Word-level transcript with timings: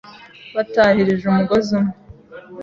Batahirije 0.55 1.23
umugozi 1.27 1.69
umwe 1.79 1.93